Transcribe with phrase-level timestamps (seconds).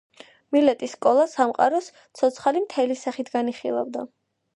[0.55, 1.89] მილეტის სკოლა სამყაროს
[2.21, 4.07] ცოცხალი მთელის სახით განიხილავდა.